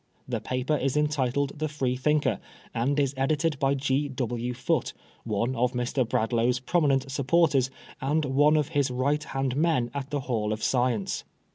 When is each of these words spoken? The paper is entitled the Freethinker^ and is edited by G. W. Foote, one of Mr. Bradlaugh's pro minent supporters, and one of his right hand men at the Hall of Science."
The 0.27 0.41
paper 0.41 0.75
is 0.75 0.97
entitled 0.97 1.59
the 1.59 1.67
Freethinker^ 1.67 2.39
and 2.73 2.99
is 2.99 3.13
edited 3.17 3.59
by 3.59 3.75
G. 3.75 4.09
W. 4.09 4.51
Foote, 4.51 4.93
one 5.25 5.55
of 5.55 5.73
Mr. 5.73 6.09
Bradlaugh's 6.09 6.59
pro 6.59 6.81
minent 6.81 7.11
supporters, 7.11 7.69
and 8.01 8.25
one 8.25 8.57
of 8.57 8.69
his 8.69 8.89
right 8.89 9.23
hand 9.23 9.55
men 9.55 9.91
at 9.93 10.09
the 10.09 10.21
Hall 10.21 10.51
of 10.53 10.63
Science." 10.63 11.23